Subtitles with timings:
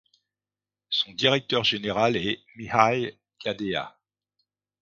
[0.89, 3.99] Son directeur général est Mihai Gâdea.